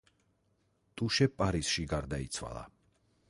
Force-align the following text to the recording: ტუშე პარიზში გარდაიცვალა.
ტუშე 1.01 1.27
პარიზში 1.41 1.85
გარდაიცვალა. 1.93 2.65